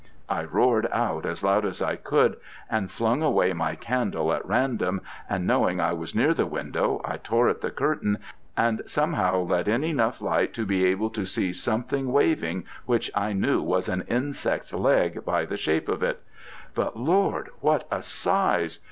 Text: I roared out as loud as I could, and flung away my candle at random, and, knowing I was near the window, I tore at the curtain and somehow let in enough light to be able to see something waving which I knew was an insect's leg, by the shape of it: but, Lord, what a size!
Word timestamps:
I 0.29 0.43
roared 0.45 0.87
out 0.91 1.27
as 1.27 1.43
loud 1.43 1.63
as 1.63 1.79
I 1.79 1.95
could, 1.95 2.37
and 2.71 2.89
flung 2.91 3.21
away 3.21 3.53
my 3.53 3.75
candle 3.75 4.33
at 4.33 4.43
random, 4.43 5.01
and, 5.29 5.45
knowing 5.45 5.79
I 5.79 5.93
was 5.93 6.15
near 6.15 6.33
the 6.33 6.47
window, 6.47 7.01
I 7.05 7.17
tore 7.17 7.49
at 7.49 7.61
the 7.61 7.69
curtain 7.69 8.17
and 8.57 8.81
somehow 8.87 9.43
let 9.43 9.67
in 9.67 9.83
enough 9.83 10.19
light 10.19 10.55
to 10.55 10.65
be 10.65 10.85
able 10.85 11.11
to 11.11 11.23
see 11.27 11.53
something 11.53 12.11
waving 12.11 12.63
which 12.87 13.11
I 13.13 13.33
knew 13.33 13.61
was 13.61 13.87
an 13.87 14.01
insect's 14.07 14.73
leg, 14.73 15.23
by 15.23 15.45
the 15.45 15.55
shape 15.55 15.87
of 15.87 16.01
it: 16.01 16.23
but, 16.73 16.97
Lord, 16.97 17.49
what 17.59 17.87
a 17.91 18.01
size! 18.01 18.79